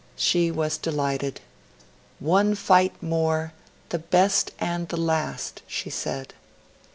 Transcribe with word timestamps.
She 0.15 0.49
was 0.49 0.79
delighted. 0.79 1.41
'One 2.19 2.55
fight 2.55 2.93
more, 3.03 3.53
the 3.89 3.99
best 3.99 4.49
and 4.57 4.87
the 4.89 4.97
last,' 4.97 5.61
she 5.67 5.91
said. 5.91 6.33